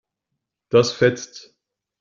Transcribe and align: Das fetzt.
Das 0.69 0.93
fetzt. 0.93 1.53